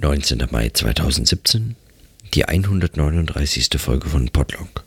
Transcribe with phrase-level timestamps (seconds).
[0.00, 0.46] 19.
[0.50, 1.76] Mai 2017,
[2.32, 3.68] die 139.
[3.76, 4.82] Folge von Podlog.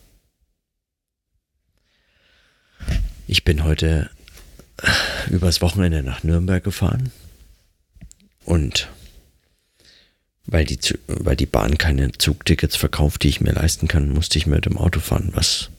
[3.27, 4.09] Ich bin heute
[5.29, 7.11] übers Wochenende nach Nürnberg gefahren
[8.45, 8.89] und
[10.47, 14.47] weil die, weil die Bahn keine Zugtickets verkauft, die ich mir leisten kann, musste ich
[14.47, 15.69] mit dem Auto fahren, was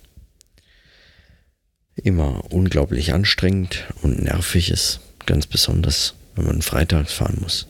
[1.96, 7.66] immer unglaublich anstrengend und nervig ist, ganz besonders, wenn man freitags fahren muss.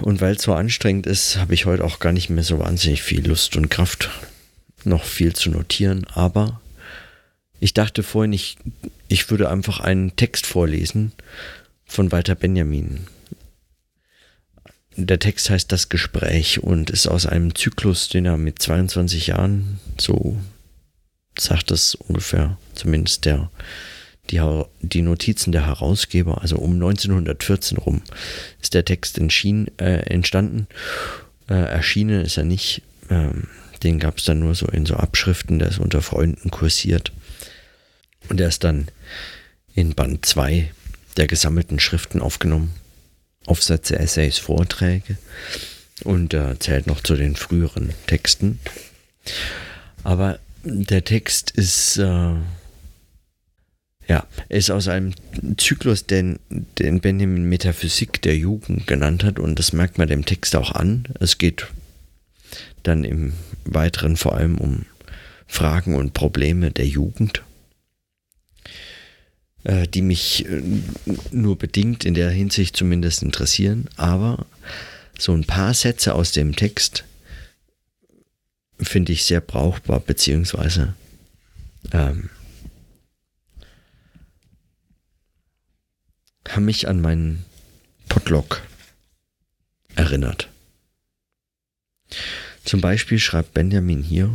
[0.00, 3.02] Und weil es so anstrengend ist, habe ich heute auch gar nicht mehr so wahnsinnig
[3.02, 4.10] viel Lust und Kraft,
[4.84, 6.06] noch viel zu notieren.
[6.14, 6.60] Aber
[7.60, 8.56] ich dachte vorhin, ich,
[9.08, 11.12] ich würde einfach einen Text vorlesen
[11.84, 13.06] von Walter Benjamin.
[14.96, 19.80] Der Text heißt Das Gespräch und ist aus einem Zyklus, den er mit 22 Jahren,
[19.98, 20.36] so
[21.38, 23.50] sagt es ungefähr, zumindest der
[24.30, 24.40] die,
[24.80, 28.02] die Notizen der Herausgeber, also um 1914 rum,
[28.60, 30.66] ist der Text äh, entstanden.
[31.48, 32.82] Äh, erschienen ist er nicht.
[33.10, 33.48] Ähm,
[33.82, 37.12] den gab es dann nur so in so Abschriften, der ist unter Freunden kursiert.
[38.28, 38.88] Und er ist dann
[39.74, 40.70] in Band 2
[41.16, 42.72] der gesammelten Schriften aufgenommen.
[43.46, 45.18] Aufsätze, Essays, Vorträge
[46.04, 48.60] und äh, zählt noch zu den früheren Texten.
[50.04, 52.34] Aber der Text ist äh,
[54.08, 55.12] ja, ist aus einem
[55.56, 56.38] Zyklus, den,
[56.78, 59.38] den Benjamin Metaphysik der Jugend genannt hat.
[59.38, 61.04] Und das merkt man dem Text auch an.
[61.20, 61.68] Es geht
[62.82, 63.32] dann im
[63.64, 64.86] Weiteren vor allem um
[65.46, 67.42] Fragen und Probleme der Jugend,
[69.64, 70.62] äh, die mich äh,
[71.30, 74.46] nur bedingt in der Hinsicht zumindest interessieren, aber
[75.18, 77.04] so ein paar Sätze aus dem Text
[78.80, 80.94] finde ich sehr brauchbar, beziehungsweise
[81.92, 82.30] ähm,
[86.52, 87.44] haben mich an meinen
[88.08, 88.62] Podlog
[89.94, 90.48] erinnert.
[92.64, 94.30] Zum Beispiel schreibt Benjamin hier,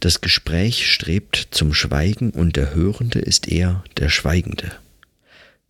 [0.00, 4.72] das Gespräch strebt zum Schweigen und der Hörende ist eher der Schweigende.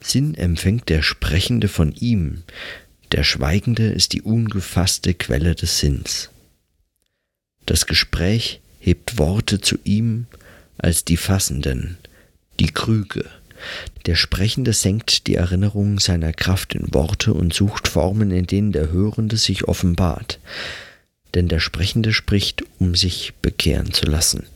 [0.01, 2.43] Sinn empfängt der Sprechende von ihm,
[3.13, 6.31] der Schweigende ist die ungefasste Quelle des Sinns.
[7.67, 10.27] Das Gespräch hebt Worte zu ihm
[10.79, 11.99] als die Fassenden,
[12.61, 13.25] die Krüge.
[14.07, 18.91] Der Sprechende senkt die Erinnerung seiner Kraft in Worte und sucht Formen, in denen der
[18.91, 20.41] Hörende sich offenbart.
[21.35, 24.47] Denn der Sprechende spricht, um sich bekehren zu lassen.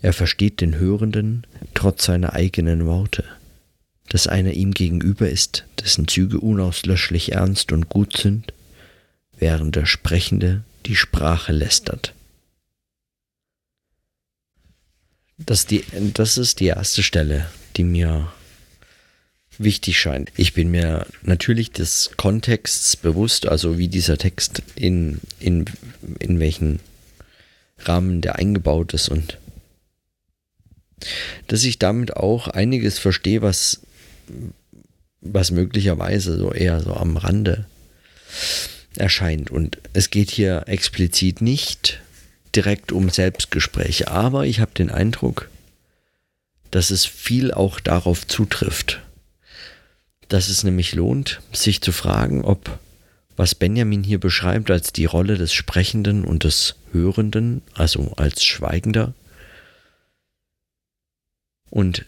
[0.00, 3.24] Er versteht den Hörenden trotz seiner eigenen Worte.
[4.08, 8.54] Dass einer ihm gegenüber ist, dessen Züge unauslöschlich ernst und gut sind,
[9.38, 12.14] während der Sprechende die Sprache lästert.
[15.38, 15.84] Das, die,
[16.14, 18.32] das ist die erste Stelle, die mir
[19.58, 20.32] wichtig scheint.
[20.36, 25.64] Ich bin mir natürlich des Kontexts bewusst, also wie dieser Text in, in,
[26.18, 26.80] in welchen
[27.78, 29.38] Rahmen der eingebaut ist und
[31.46, 33.82] dass ich damit auch einiges verstehe, was,
[35.20, 37.66] was möglicherweise so eher so am Rande
[38.96, 39.50] erscheint.
[39.50, 42.00] Und es geht hier explizit nicht
[42.54, 45.48] direkt um Selbstgespräche, aber ich habe den Eindruck,
[46.70, 49.00] dass es viel auch darauf zutrifft.
[50.28, 52.78] Dass es nämlich lohnt, sich zu fragen, ob
[53.36, 59.14] was Benjamin hier beschreibt als die Rolle des Sprechenden und des Hörenden, also als Schweigender,
[61.70, 62.04] und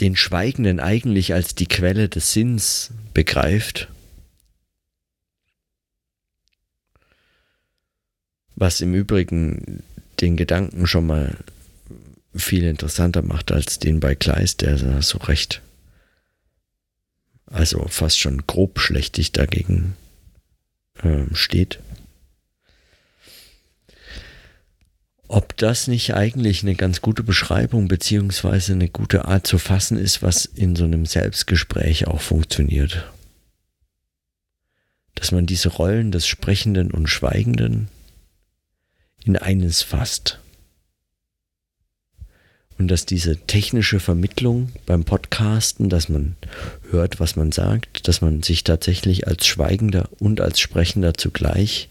[0.00, 3.88] den Schweigenden eigentlich als die Quelle des Sinns begreift,
[8.58, 9.82] was im Übrigen
[10.20, 11.36] den Gedanken schon mal
[12.34, 15.62] viel interessanter macht als den bei Kleist, der so recht,
[17.46, 19.94] also fast schon grob schlechtig dagegen
[21.02, 21.78] äh, steht.
[25.28, 30.22] Ob das nicht eigentlich eine ganz gute Beschreibung beziehungsweise eine gute Art zu fassen ist,
[30.22, 33.12] was in so einem Selbstgespräch auch funktioniert.
[35.14, 37.88] Dass man diese Rollen des Sprechenden und Schweigenden
[39.24, 40.40] in eines fasst.
[42.78, 46.36] Und dass diese technische Vermittlung beim Podcasten, dass man
[46.90, 51.88] hört, was man sagt, dass man sich tatsächlich als Schweigender und als Sprechender zugleich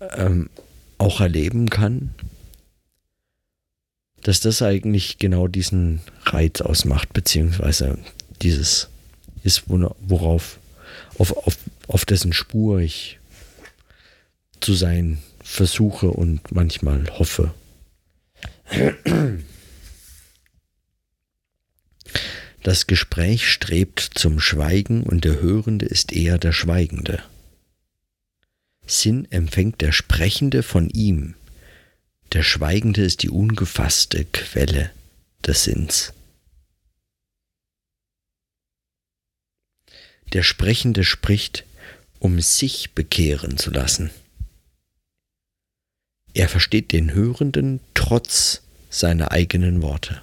[0.00, 0.50] ähm,
[0.98, 2.14] auch erleben kann,
[4.22, 7.98] dass das eigentlich genau diesen Reiz ausmacht, beziehungsweise
[8.42, 8.88] dieses
[9.42, 10.58] ist, worauf,
[11.18, 11.56] auf, auf,
[11.86, 13.15] auf dessen Spur ich
[14.66, 17.54] zu sein versuche und manchmal hoffe.
[22.64, 27.22] Das Gespräch strebt zum Schweigen und der Hörende ist eher der Schweigende.
[28.84, 31.36] Sinn empfängt der Sprechende von ihm.
[32.32, 34.90] Der Schweigende ist die ungefasste Quelle
[35.46, 36.12] des Sinns.
[40.32, 41.64] Der Sprechende spricht,
[42.18, 44.10] um sich bekehren zu lassen.
[46.36, 48.60] Er versteht den Hörenden trotz
[48.90, 50.20] seiner eigenen Worte.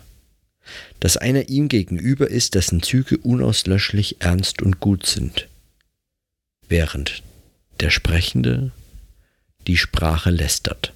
[1.00, 5.48] Dass einer ihm gegenüber ist, dessen Züge unauslöschlich ernst und gut sind,
[6.70, 7.24] während
[7.80, 8.72] der Sprechende
[9.66, 10.94] die Sprache lästert.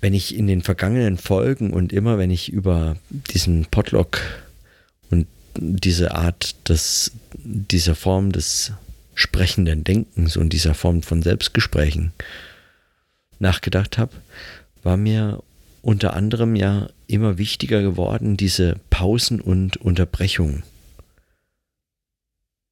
[0.00, 2.96] Wenn ich in den vergangenen Folgen und immer wenn ich über
[3.34, 4.18] diesen Potlock
[5.10, 5.26] und
[5.56, 8.72] diese Art des, dieser Form des
[9.14, 12.12] sprechenden Denkens und dieser Form von Selbstgesprächen
[13.38, 14.12] nachgedacht habe,
[14.82, 15.42] war mir
[15.82, 20.62] unter anderem ja immer wichtiger geworden, diese Pausen und Unterbrechungen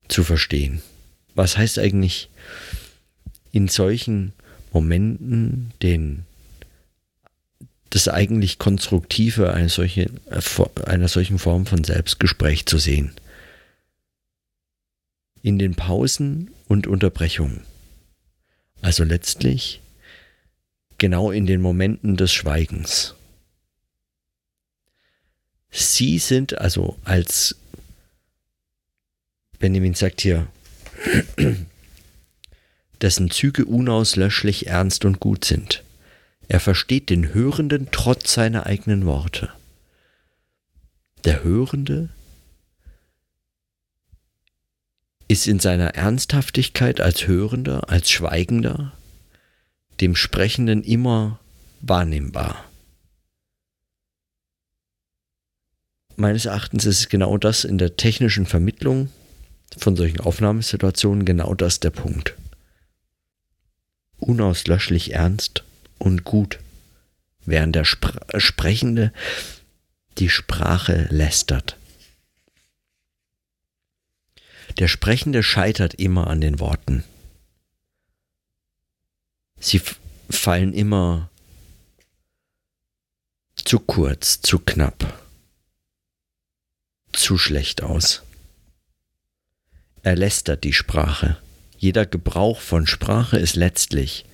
[0.08, 0.82] zu verstehen.
[1.34, 2.28] Was heißt eigentlich
[3.52, 4.32] in solchen
[4.72, 6.24] Momenten den
[7.90, 10.18] das eigentlich Konstruktive einer solchen,
[10.86, 13.12] einer solchen Form von Selbstgespräch zu sehen?
[15.42, 17.62] In den Pausen und Unterbrechungen.
[18.80, 19.80] Also letztlich
[20.98, 23.14] genau in den Momenten des Schweigens.
[25.70, 27.56] Sie sind also als
[29.62, 30.48] Benjamin sagt hier,
[33.00, 35.84] dessen Züge unauslöschlich ernst und gut sind.
[36.48, 39.50] Er versteht den Hörenden trotz seiner eigenen Worte.
[41.22, 42.08] Der Hörende
[45.32, 48.92] ist in seiner Ernsthaftigkeit als Hörender, als Schweigender,
[50.02, 51.40] dem Sprechenden immer
[51.80, 52.62] wahrnehmbar.
[56.16, 59.08] Meines Erachtens ist genau das in der technischen Vermittlung
[59.78, 62.36] von solchen Aufnahmesituationen genau das der Punkt.
[64.18, 65.64] Unauslöschlich ernst
[65.98, 66.58] und gut,
[67.46, 69.14] während der Spr Sprechende
[70.18, 71.78] die Sprache lästert.
[74.78, 77.04] Der Sprechende scheitert immer an den Worten.
[79.58, 79.80] Sie
[80.30, 81.30] fallen immer
[83.54, 85.20] zu kurz, zu knapp,
[87.12, 88.22] zu schlecht aus.
[90.02, 91.38] Er lästert die Sprache.
[91.78, 94.24] Jeder Gebrauch von Sprache ist letztlich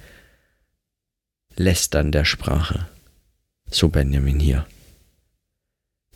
[1.56, 2.88] Lästern der Sprache.
[3.70, 4.66] So Benjamin hier.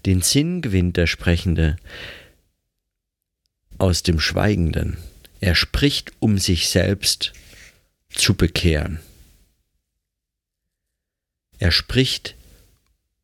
[0.06, 1.76] Den Sinn gewinnt der Sprechende
[3.82, 4.96] aus dem Schweigenden.
[5.40, 7.32] Er spricht, um sich selbst
[8.10, 9.00] zu bekehren.
[11.58, 12.36] Er spricht,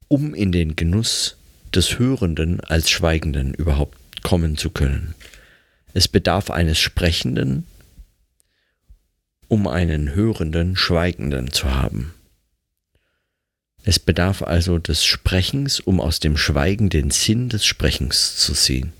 [0.08, 1.36] um in den Genuss
[1.72, 5.14] des Hörenden als Schweigenden überhaupt kommen zu können.
[5.94, 7.64] Es bedarf eines Sprechenden,
[9.46, 12.14] um einen hörenden, Schweigenden zu haben.
[13.84, 18.92] Es bedarf also des Sprechens, um aus dem Schweigen den Sinn des Sprechens zu sehen.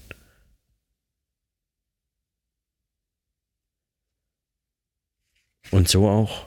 [5.70, 6.46] Und so auch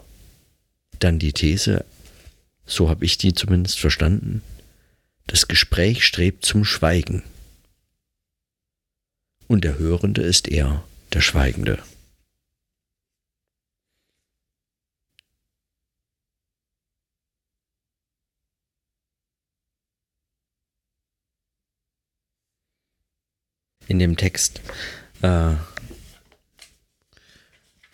[1.00, 1.86] dann die These,
[2.66, 4.42] so habe ich die zumindest verstanden,
[5.28, 7.24] das Gespräch strebt zum Schweigen
[9.52, 11.84] und der Hörende ist er, der Schweigende.
[23.90, 24.62] In dem Text
[25.22, 25.56] äh,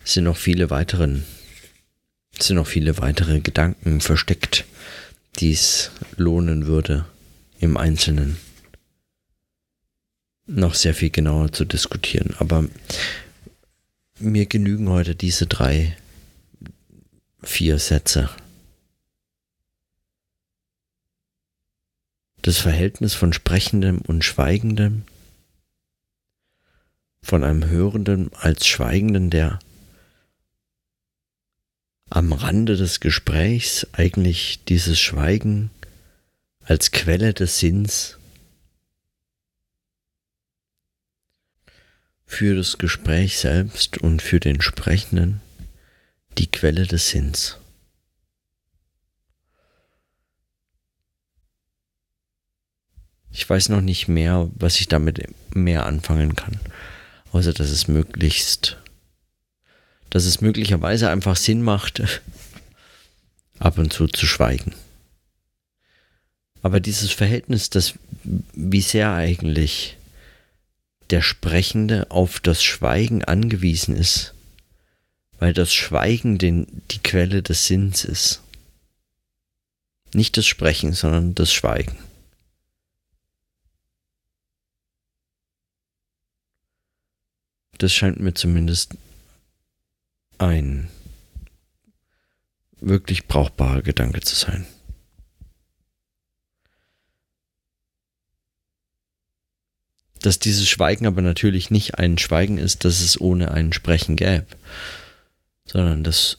[0.08, 1.24] sind noch viele weiteren
[2.38, 4.64] sind noch viele weitere Gedanken versteckt,
[5.38, 7.04] die es lohnen würde
[7.58, 8.36] im Einzelnen
[10.46, 12.34] noch sehr viel genauer zu diskutieren.
[12.38, 12.64] Aber
[14.18, 15.96] mir genügen heute diese drei,
[17.42, 18.30] vier Sätze.
[22.42, 25.02] Das Verhältnis von Sprechendem und Schweigendem,
[27.20, 29.58] von einem Hörenden als Schweigenden, der
[32.10, 35.70] am Rande des Gesprächs eigentlich dieses Schweigen
[36.64, 38.18] als Quelle des Sinns
[42.24, 45.40] für das Gespräch selbst und für den Sprechenden
[46.36, 47.58] die Quelle des Sinns.
[53.30, 55.22] Ich weiß noch nicht mehr, was ich damit
[55.54, 56.58] mehr anfangen kann,
[57.32, 58.78] außer dass es möglichst,
[60.10, 62.02] dass es möglicherweise einfach Sinn macht,
[63.58, 64.74] ab und zu zu schweigen.
[66.62, 69.96] Aber dieses Verhältnis, das, wie sehr eigentlich
[71.10, 74.34] der Sprechende auf das Schweigen angewiesen ist,
[75.38, 78.42] weil das Schweigen den, die Quelle des Sinns ist.
[80.12, 81.96] Nicht das Sprechen, sondern das Schweigen.
[87.78, 88.96] Das scheint mir zumindest
[90.38, 90.88] ein
[92.80, 94.66] wirklich brauchbarer Gedanke zu sein.
[100.22, 104.46] Dass dieses Schweigen aber natürlich nicht ein Schweigen ist, dass es ohne ein Sprechen gäbe,
[105.64, 106.38] sondern dass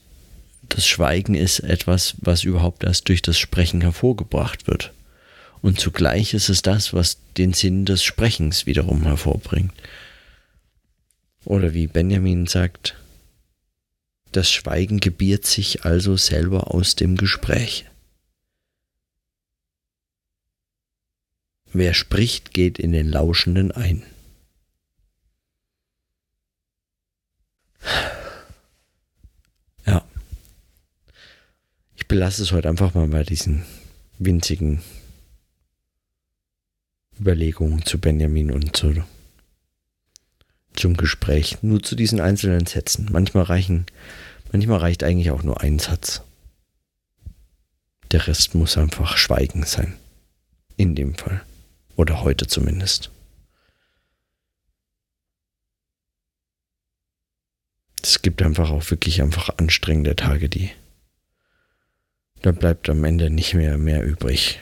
[0.68, 4.94] das Schweigen ist etwas, was überhaupt erst durch das Sprechen hervorgebracht wird.
[5.62, 9.74] Und zugleich ist es das, was den Sinn des Sprechens wiederum hervorbringt.
[11.44, 12.96] Oder wie Benjamin sagt,
[14.32, 17.86] das Schweigen gebiert sich also selber aus dem Gespräch.
[21.72, 24.04] Wer spricht, geht in den Lauschenden ein.
[29.86, 30.04] Ja.
[31.96, 33.66] Ich belasse es heute einfach mal bei diesen
[34.18, 34.82] winzigen
[37.20, 38.94] Überlegungen zu Benjamin und zu
[40.80, 43.10] zum Gespräch, nur zu diesen einzelnen Sätzen.
[43.12, 43.86] Manchmal reichen,
[44.52, 46.22] manchmal reicht eigentlich auch nur ein Satz.
[48.12, 49.96] Der Rest muss einfach Schweigen sein.
[50.78, 51.44] In dem Fall.
[51.96, 53.12] Oder heute zumindest.
[58.02, 60.72] Es gibt einfach auch wirklich einfach anstrengende Tage, die.
[62.42, 64.62] Da bleibt am Ende nicht mehr mehr übrig.